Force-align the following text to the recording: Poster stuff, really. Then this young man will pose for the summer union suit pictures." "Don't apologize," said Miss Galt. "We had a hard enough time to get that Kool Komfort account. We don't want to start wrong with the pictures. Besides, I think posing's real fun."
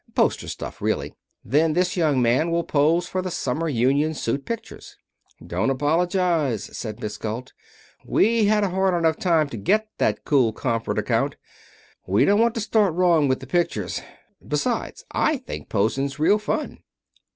Poster 0.15 0.47
stuff, 0.47 0.81
really. 0.81 1.13
Then 1.45 1.73
this 1.73 1.95
young 1.95 2.23
man 2.23 2.49
will 2.49 2.63
pose 2.63 3.07
for 3.07 3.21
the 3.21 3.29
summer 3.29 3.69
union 3.69 4.15
suit 4.15 4.45
pictures." 4.45 4.97
"Don't 5.45 5.69
apologize," 5.69 6.75
said 6.75 6.99
Miss 6.99 7.19
Galt. 7.19 7.53
"We 8.03 8.45
had 8.45 8.63
a 8.63 8.69
hard 8.71 8.95
enough 8.95 9.17
time 9.19 9.47
to 9.49 9.57
get 9.57 9.89
that 9.99 10.25
Kool 10.25 10.53
Komfort 10.53 10.97
account. 10.97 11.35
We 12.07 12.25
don't 12.25 12.41
want 12.41 12.55
to 12.55 12.61
start 12.61 12.95
wrong 12.95 13.27
with 13.27 13.41
the 13.41 13.45
pictures. 13.47 14.01
Besides, 14.43 15.05
I 15.11 15.37
think 15.37 15.69
posing's 15.69 16.17
real 16.17 16.39
fun." 16.39 16.79